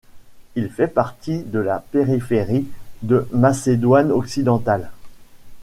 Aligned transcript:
Il 0.55 0.71
fait 0.71 0.87
partie 0.87 1.43
de 1.43 1.59
la 1.59 1.77
périphérie 1.77 2.65
de 3.03 3.27
Macédoine-Occidentale. 3.33 4.89